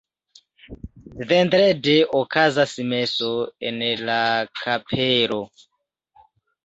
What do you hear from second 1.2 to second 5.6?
Vendrede okazas meso en la kapelo.